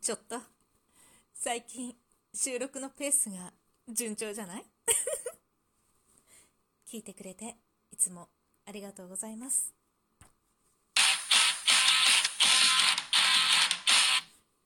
[0.00, 0.40] ちょっと、
[1.34, 1.94] 最近、
[2.32, 3.52] 収録のペースが
[3.86, 4.64] 順調じゃない？
[6.88, 7.58] 聞いてくれて、
[7.92, 8.30] いつも
[8.64, 9.74] ありがとうございます。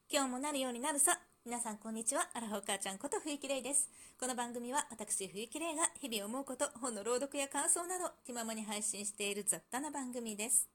[0.09, 1.21] 今日もなるようになるさ。
[1.45, 2.31] 皆さんこんにちは。
[2.33, 3.91] アラフォー母ちゃんこと冬木玲です。
[4.19, 10.69] この番組は私冬木玲が日々思うこと、本の朗読や感想など気ままに配信している雑多な番組です。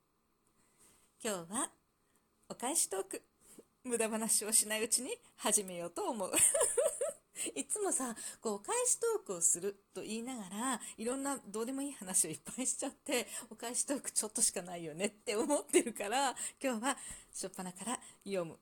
[1.23, 1.71] 今日は
[2.49, 3.23] お返しトーク。
[3.89, 6.31] 無駄話をしないうちに始めようと思う。
[7.55, 16.97] いつもさ、こう、お返しトークをすると言いながら、いろんなどうでもいい話をいっぱいしちゃって、お返しトークちょっとしかないよねって思ってるから、今日は、
[17.33, 18.59] しょっぱなから読む。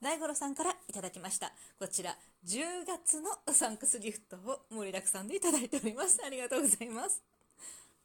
[0.00, 1.52] 大五郎さんからいただきました。
[1.78, 6.20] こちら、10月のサンクスギフトを盛りだくさんでいただいております。
[6.24, 7.22] ありがとうございます。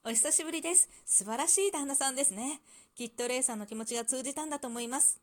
[0.05, 0.89] お久しぶりです。
[1.05, 2.61] 素晴らしい旦那さんですね。
[2.95, 5.19] きっとレイさんの気持ちが通じたんだと思います。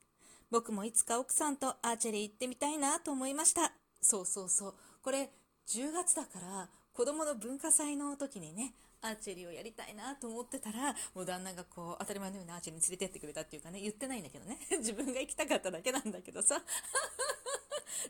[0.51, 3.73] 僕もいつか奥さんとアーチェリー行ってみたいなと思いました。
[4.03, 4.75] そうそうそう。
[5.03, 5.31] これ、
[5.69, 14.59] 10月だから、子供の文化祭の時にね、アーチェリーをやりたいなと思ってたら、もう旦那がこう、当たり前のようにアーチェリーに連れてってくれたっていうかね、言ってないんだけどね。
[14.79, 16.61] 自分が行きたかっただけなんだけどさ。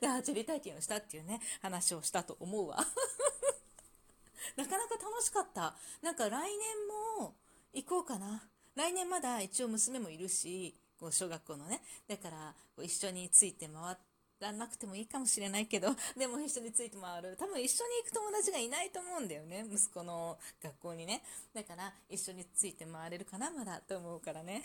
[0.00, 2.78] で、アーチェリー体験をしたっていうね、話をしたと思うわ。
[4.56, 5.76] なかなか楽しかった。
[6.00, 7.36] なんか来年も
[7.74, 8.48] 行こうかな。
[8.74, 11.80] 来年まだ一応娘もいるし、こう小学校のね。
[12.06, 13.96] だから、こう一緒について回
[14.38, 17.36] らなくてもいいかもしれないけど、 でも一緒について回る。
[17.38, 19.66] 多分一緒に行く友達がいないと思うんだよね。
[19.70, 21.22] 息子の学校にね。
[21.54, 24.62] だから、一緒について回れるかな、まだ、と思うからね。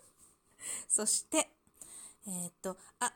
[0.88, 1.50] そして、
[2.26, 3.14] えー、っと、あ、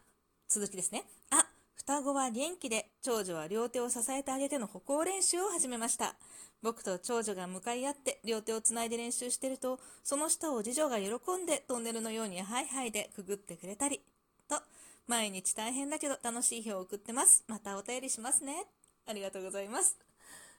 [0.48, 1.04] 続きですね。
[1.30, 1.46] あ、
[1.90, 6.14] 双子は元気で、長女は両手を支えてあげての歩行練習を始めました。
[6.62, 14.02] 僕と長女が向かい合って両手をつないで練習してると、その下を次女が喜んでトンネルのようにハイハイでくぐってくれたり、
[14.48, 14.62] と、
[15.08, 17.42] 毎日大変だけど楽しい日を送ってます。
[17.48, 18.66] またお便りしますね。
[19.08, 19.98] ありがとうございます。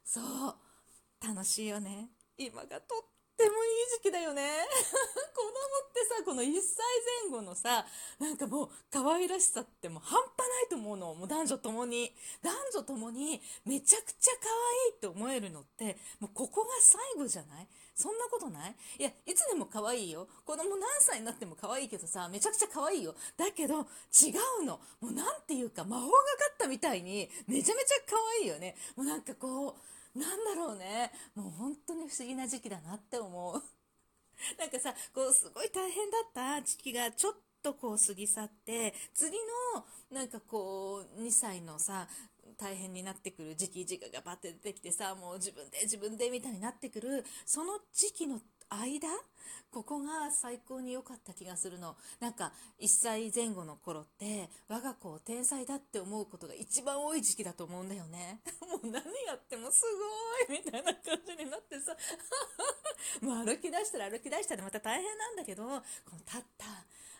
[0.03, 2.09] そう、楽しいよね。
[2.37, 2.81] 今がとっ
[3.41, 4.67] てもいい時期だよね。
[5.33, 6.85] 子供ってさ、この1歳
[7.23, 7.85] 前後のさ、
[8.19, 11.15] なんかもう可愛らしさってもう半端ないと思うの。
[11.15, 12.15] もう男女ともに。
[12.41, 17.67] 男女ともにめちゃくちゃ可愛いって思えるのって、もうここが最後じゃない？
[17.95, 18.75] そんなことない？
[18.99, 20.27] いや、いつでも可愛いよ。
[20.45, 23.15] 子供何歳になっても可愛いけどさ、めちゃくちゃ可愛いよ。
[23.37, 23.79] だけど、
[24.21, 24.79] 違うの。
[24.99, 26.17] もうなんていうか、魔法がか
[26.53, 28.75] ったみたいに、めちゃめちゃ可愛いよね。
[28.95, 29.75] もうなんかこう、
[30.15, 31.11] なんだろうね。
[31.35, 33.63] もう本当に不思議な時期だなって思う。
[34.57, 39.37] なんかさ、こう、すごい大変だった時期がちょっとこう過ぎ去って、次
[39.75, 42.07] の、なんかこう、2歳のさ、
[42.57, 49.07] 大変になってくる時期、時期がバッて出てきてさ、もう自分で自分でみたいになってくる、その時期の間？
[49.71, 51.95] ここが最高に良かった気がするの。
[52.19, 52.51] なんか、
[52.81, 58.41] 1歳前後の頃って、我が子を天才だって思うことが一番多い時期だと思うんだよね。
[58.69, 59.83] もう何やってもす
[60.47, 61.95] ごいみたいな感じになってさ、
[63.21, 65.81] もう歩き出したら歩き出したらまた大変なんだけど、この
[66.17, 66.65] 立った、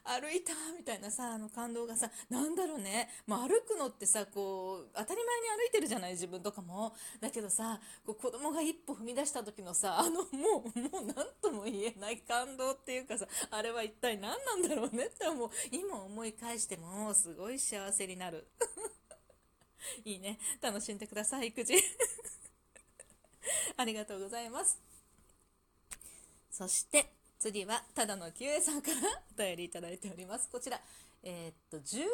[0.04, 3.10] 歩いたみたいなさ、あの感動がさ、なんだろうね。
[3.28, 6.96] もう歩くのってさ、こう、当たり前に歩いてるじゃない自分とかも。
[7.20, 15.50] だけどさ、こう子供が一歩踏み出した時のさ、あの、もう、もう何とも言えない感動っていうかさ、あれは一体何なんだろうねって思う。
[15.72, 18.48] 今思い返しても、すごい幸せになる。
[20.04, 20.40] いいね。
[20.62, 21.76] 楽しんでください、育児。
[23.78, 24.82] ありがとうございます。
[26.50, 28.98] そして、次は、ただの QA さんから
[29.36, 30.48] お便りいただいております。
[30.52, 30.80] こちら、
[31.24, 32.06] えー、っと、11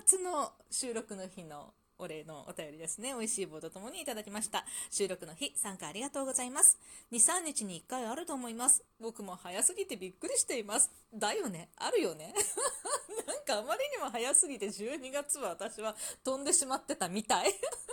[0.00, 3.12] 月の収録の日のお礼のお便りですね。
[3.12, 4.64] 美味しい棒とともにいただきました。
[4.88, 6.78] 収録の日、参加ありがとうございます。
[7.10, 8.84] 2、3日に1回あると思います。
[9.00, 10.92] 僕も早すぎてびっくりしています。
[11.12, 11.70] だよね。
[11.76, 12.32] あるよね。
[13.26, 17.52] なんかあまりにも早すぎて12月は私は飛んでしまってたみたい。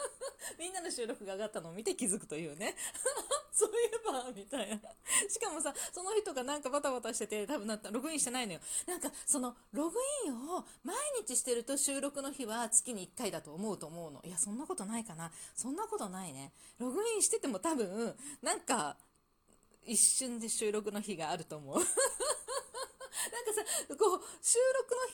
[0.60, 2.76] みんなの収録が上がったのを見て気づくというね。
[3.56, 4.76] そういえば、みたいな。
[5.30, 8.60] しかもさ、その人がなんかバタバタしてて、多分なった、ログインしてないのよ。
[8.86, 9.96] なんか、その、ログ
[10.26, 10.94] インを毎
[11.26, 14.22] 日してると収録の日は月に1回だと思うと思うの。
[14.26, 15.32] いや、そんなことないかな。
[15.56, 16.52] そんなことないね。
[16.80, 18.98] ログインしてても多分、なんか、
[19.86, 21.78] 一瞬で収録の日があると思う。
[21.80, 21.94] なんか
[23.54, 25.05] さ、こう、収録の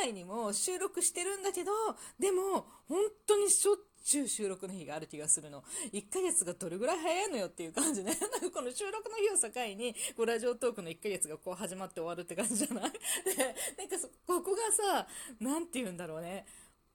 [0.00, 1.72] 外にも収録してるんだけど、
[2.18, 5.62] でも、本当にしょっちゅう収録の日がある気がするの。
[5.92, 8.16] 1ヶ月がどれぐらい早いのよっていう感じね。
[8.20, 12.92] なんかこの収録の日を境に、こうラジオトークの1ヶ月がこう始まって終わるって感じじゃない？
[13.24, 15.06] で、なんかそ、ここがさ、
[15.38, 16.46] なんて言うんだろうね。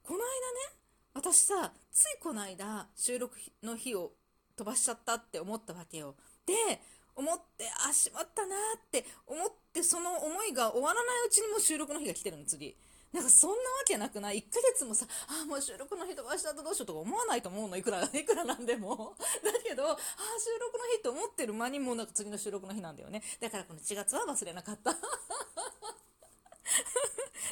[0.02, 0.76] この間ね、
[1.14, 4.12] 私さ、ついこの間、収録の日を
[4.56, 6.16] 飛ばしちゃったって思ったわけよ。
[6.44, 6.80] で、
[7.14, 12.76] 思って、あ、しまったなって思って、その思いが終わらないうちにも収録の日が来てるの、次。
[13.16, 17.74] なんかそんなわけなくない ?1 ヶ月もさ、あ、もう収録の日とか明日だとどうしようとか思わないと思うの。
[17.78, 19.16] いくら、 いくらなんでも。
[19.42, 19.96] だけど、ああ、
[20.38, 23.22] 収録の日って思ってる間にもうなんか次の収録の日なんだよね。
[23.40, 24.94] だからこの1月は忘れなかった。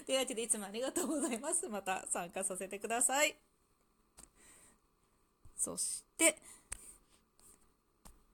[0.04, 1.66] というわけでいつもありがとうございます。
[1.66, 3.34] また参加させてください。
[5.56, 6.38] そして、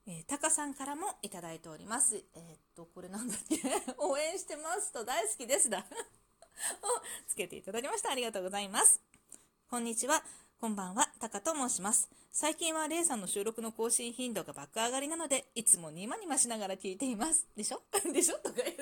[0.05, 2.21] えー、タカさんからもいただいております。
[2.33, 3.55] えー、っと、これなんだっけ？
[3.99, 5.85] 応援してますと大好きですだ
[7.27, 8.11] つけていただきました。
[8.11, 9.01] ありがとうございます。
[9.69, 10.23] こんにちは。
[10.59, 12.07] こんばんは、タカと申します。
[12.31, 17.47] 最近はレイさんの収録の更新頻度が爆上がりなので、いつもニマニマしながら聞いています。
[17.57, 17.81] でしょ？
[18.13, 18.37] でしょ？
[18.37, 18.75] とか言うね。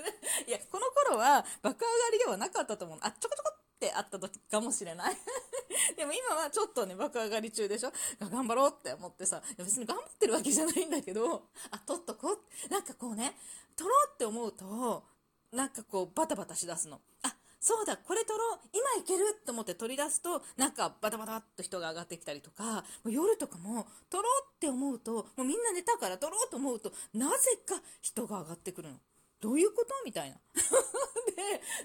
[0.47, 2.99] いや、この頃は爆上がりではなかったと思う。
[3.01, 5.17] あ、ちょこちょこってあった時かもしれない。
[5.95, 7.93] でも今はちょっとね、爆上がり中でしょ？
[8.19, 12.69] 頑張ろうって思ってさ、別に頑張ってるわけじゃないんだけど、あ、取っとこう。
[12.69, 13.37] なんかこうね、
[13.77, 15.05] 取ろうって思うと、
[15.51, 16.99] なんかこうバタバタしだすの。
[17.23, 28.95] あ、そうだ、これ撮ろう、今いけると思って取り出すと、なんかバタバタっと人が上がってきたりとか、夜とかも撮ろうって思うと、もうみんな寝たから撮ろうと思うと、なぜか人が上がってくるの。
[29.41, 30.37] どういうことみたいな。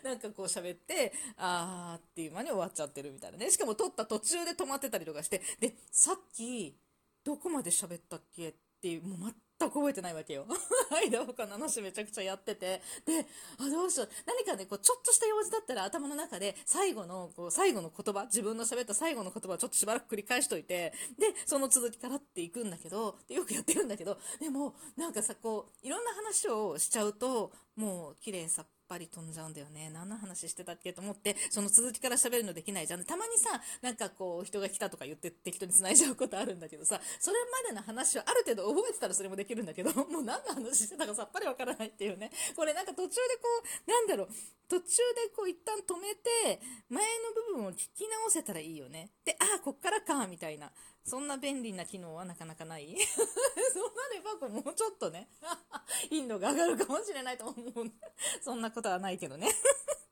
[0.03, 3.50] で、なんかこう喋って、あーっていう間に終わっちゃってるみたいなね。
[3.50, 6.76] しかも撮った途中で止まってたりとかして、で、さっき、
[7.23, 9.19] どこまで喋ったっけっていう、もう
[9.59, 10.47] 全く覚えてないわけよ。
[10.91, 12.83] 間他の話めちゃくちゃやってて。
[13.05, 13.27] で、
[13.59, 14.09] あ、どうしよう。
[14.27, 29.91] 何かね、こう、ちょっとした用事だったら頭の中で最後の、こう、最後の言葉、自分の喋った最後の言葉をちょっとしばらく繰り返しといて、で、その続きからっていくんだけど、でよくやってるんだけど、でも、なんかさ、こう、いろんな話をしちゃうと、もう、綺麗さっぱり飛んじゃうんだよね。
[29.91, 33.05] 何の話してたっけと思って、その続きから喋るのできないじゃん。
[33.05, 42.31] たまにさ、なんかこう、人が来たとか言って適当に繋いじゃうことあるんだけどさ、それまでの話をある程度覚えてたらそれもできるんだけど、 もう何の話してたかさっぱりわからないっていうね。
[42.57, 43.49] これなんか途中でこ
[43.87, 44.29] う、なんだろう、
[44.69, 49.11] 途中でこう一旦止めて、前の部分を聞き直せたらいいよね。
[49.25, 50.73] で、ああ、こっからか、みたいな。
[51.05, 53.27] そんな便利な機能はなかなかない そう
[53.95, 55.29] なれば、これもうちょっとね、
[56.11, 57.93] 頻度が上がるかもしれないと思う。
[58.43, 59.49] そんなことはないけどね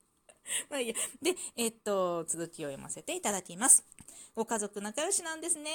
[0.68, 0.94] まあいいや。
[1.20, 3.84] で、えっと、続きを読ませていただきます。
[4.34, 5.70] ご家族仲良しなんですね。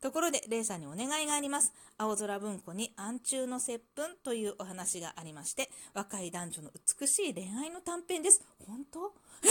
[0.00, 1.74] ところで、レイさんにお願いがあります。
[1.98, 8.42] 青空文庫に暗中の接吻というお話がありまして、若い男女の美しい恋愛の短編です。
[8.66, 9.12] 本当？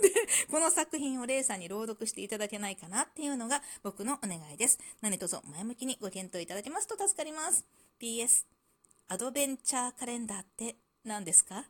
[0.00, 0.10] で、
[0.48, 4.78] この作品をレイさんに朗読していただけないかなっていうのが僕のお願いです。
[5.00, 7.64] 何卒前向きにご検討いただけますと助かります。
[8.00, 8.46] PS、
[9.08, 11.62] アドベンチャーカレンダーって何ですか？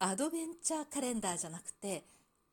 [0.00, 2.04] アドベンチャーカレンダーじゃなくて、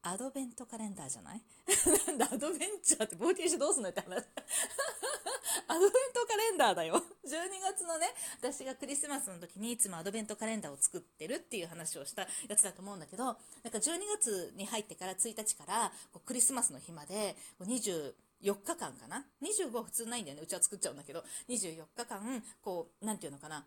[0.04, 1.42] アドベントカレンダーじゃない？
[2.08, 4.24] なんだ、アドベンチャーって冒険してどうすんのって話。
[5.68, 7.04] アドベントカレンダーだよ。
[7.26, 18.14] 12月のね、私がクリスマスの時にいつもアドベントカレンダーを作ってるっていう話をしたやつだと思うんだけど、なんか12月に入ってから1日からこうクリスマスの日まで24
[18.64, 20.44] 日間かな ?25 は普通ないんだよね。
[20.44, 23.66] うちは作っちゃうんだけど、24日間、こう、なんていうのかな？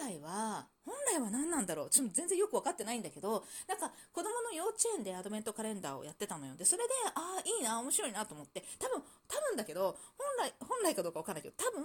[0.00, 1.90] 本来は、本来は何なんだろう？
[1.90, 6.56] ちょっと全然よく分かってないんだけど、なんか子供の幼稚園でアドベントカレンダーをやってたのよ。
[6.56, 11.84] で、それで、ああ、いいな、面白いなと思って、多分、多分だけど、本来、本来かどうか分かんないけど、多分、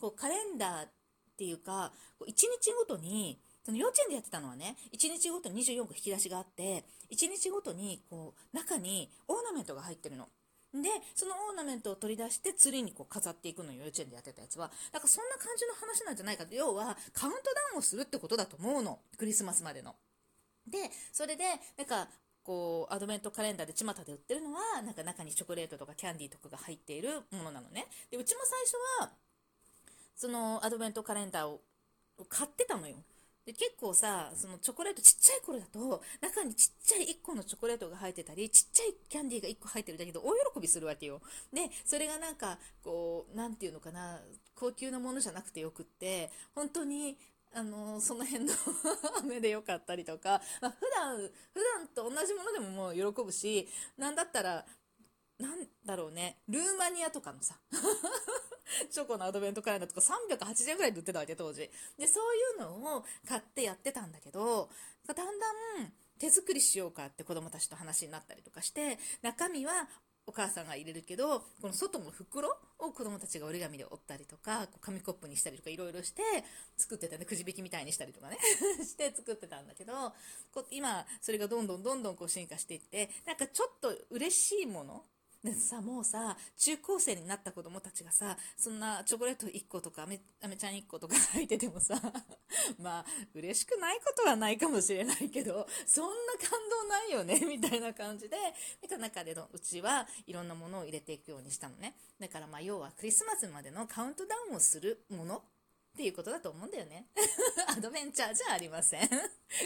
[0.00, 0.90] こうカレンダーっ
[1.38, 10.28] ていうか、こう1日ごとに、その幼稚園でやってたのはね、1日ごとに24個引き出しがあって、1日ごとに、こう、中にオーナメントが入ってるの。
[10.74, 14.70] で、そのオーナメントを取り出してツリーにこう飾っていくのよ、幼稚園でやってたやつは。
[14.90, 16.54] だからそんな感じの話なんじゃないかと。
[16.54, 19.00] 要は、カウントダウンをするってことだと思うの。
[19.18, 19.94] クリスマスまでの。
[20.66, 21.44] で、それで、
[21.76, 22.08] なんか、
[22.42, 27.86] こう、アドベントカレンダーで巷で売ってるのは、なんか中にチョコレートとかキャンディーとかが入っているものなのね。
[28.10, 29.12] で、うちも最初は、
[30.16, 31.60] そのアドベントカレンダーを
[32.28, 32.96] 買ってたのよ。
[33.44, 41.20] で結構さそのチョコレートちっちゃい頃だと中にちっちゃい1個のチョコレートが入ってたりちっちゃいキャンディーが1個入ってるだけど大喜びするわけよ。
[41.52, 44.20] でそれがなんかこう何て言うのかな
[44.54, 47.16] 高級なものじゃなくてよくって本当に
[47.54, 48.54] あのその辺の
[49.20, 51.32] 飴でよかったりとか、まあ、普段普
[51.76, 53.68] 段と同じものでももう喜ぶし
[53.98, 54.64] なんだったら
[55.42, 57.58] なんだろうねルーマニアとかのさ
[58.90, 61.70] チョコのアドベントカレンダーとか380円ぐらいで売ってたわけ、当時。
[61.98, 64.70] で、そういうのを買ってやってたんだけど、
[65.06, 69.88] だんだん手作りしようかって子供たちと話になったりとかして、中身は
[70.24, 76.22] お母さんが入れるけど、この外の袋を子供たちが折り紙で折ったりとか、こう紙コップにしたりとかいろいろして
[76.76, 77.24] 作ってたね。
[77.24, 78.38] くじ引きみたいにしたりとかね
[78.84, 79.92] して作ってたんだけど、
[80.52, 85.04] こ今、それがどんどんどんどんこう進化していって、なんかちょっと嬉しいもの
[85.44, 92.00] でさ、もうさ、中高生になった子供たちがさ、そんなチョコレート1個とか、アメアメちゃん1個とか 入っててもさ、
[92.78, 98.36] まあ、嬉しくないことはないかもしれないけど、そんな感動ないよね、 みたいな感じで、
[98.80, 101.96] 見た中でのうちはいろんなものを入れていくようにしたのね。
[102.20, 105.42] だからまあ、要はクリスマスまでのカウントダウンをするものっ
[105.96, 107.08] ていうことだと思うんだよね。
[107.66, 109.08] アドベンチャーじゃありません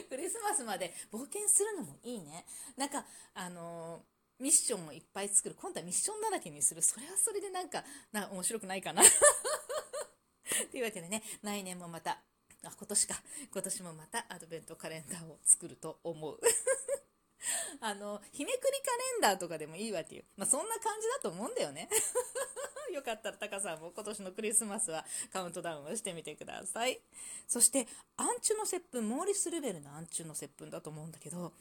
[0.08, 2.46] クリスマスまで冒険するのもいいね。
[2.76, 5.56] なんか、あのーミッションもいっぱい作る。
[5.58, 6.82] 今度はミッションだらけにする。
[6.82, 9.02] それはそれでなんか、な面白くないかな。
[10.70, 12.22] というわけでね、来年もまた、
[12.64, 13.22] あ、今年か。
[13.52, 16.38] 今年もまたアドベントカレンダーを作ると思う。
[17.80, 20.24] あの、日めくりカレンダーとかでもいいわけよ。
[20.36, 21.88] まあ、そんな感じだと思うんだよね。
[22.92, 27.00] よかったらタカさんも今年のクリスマスはカウントダウンをしてみてください。
[27.46, 31.52] そして、アンチュの接吻、モーリス・ルベルのアンチュの接吻だと思うんだけど、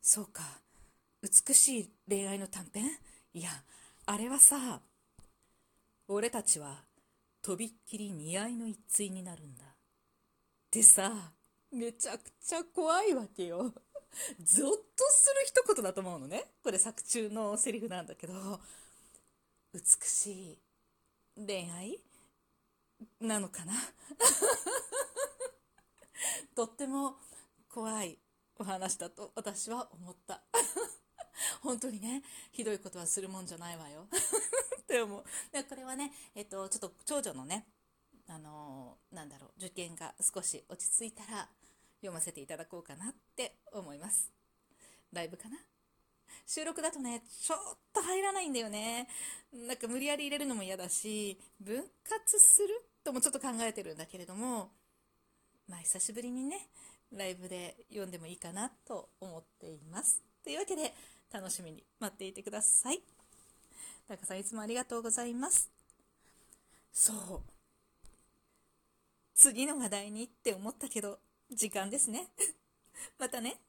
[0.00, 0.60] そうか。
[1.22, 2.84] 美しい恋愛の短編？
[3.34, 3.50] いや、
[4.06, 4.80] あれはさ、
[6.06, 6.84] 俺たちは
[7.42, 9.64] とびっきり似合いの一対になるんだ。
[10.70, 11.32] でさ、
[11.72, 13.72] めちゃくちゃ怖いわけよ。
[14.42, 14.72] ゾッと
[15.10, 16.44] する一言だと思うのね。
[16.62, 18.60] これ作中のセリフなんだけど、
[19.74, 20.58] 美しい
[21.36, 21.98] 恋愛
[23.20, 23.72] なのかな？
[26.54, 27.16] とっても
[27.68, 28.18] 怖い
[28.56, 30.42] お話だと私は思った。
[31.68, 34.08] 本当にね、ひどいことはするもんじゃないわよ。
[34.80, 35.24] って思う。
[35.52, 37.66] で、これはね、えっと、ちょっと長女のね、
[38.26, 41.46] あのー、なんだろう、受験が少し落ち着いたら
[41.96, 44.32] 読ませていただこうかなって思います。
[45.12, 45.58] ライブかな？
[46.46, 49.06] 収録だとね、ちょっと入らないんだよね。
[49.52, 54.72] なんか無理やり入れるのも嫌だし、分割するともちょっと考えてるんだけれども、
[55.68, 56.70] まあ久しぶりにね、
[57.12, 60.22] ライブで読んでもいいかなと思っています。
[60.42, 60.94] というわけで、
[61.32, 63.02] 楽しみに待っていてください。
[64.08, 65.70] タカさんいつもありがとうございます。
[66.92, 67.42] そう。
[69.34, 71.20] 次の話題にって思ったけど、
[71.50, 72.28] 時間ですね。
[73.18, 73.60] またね。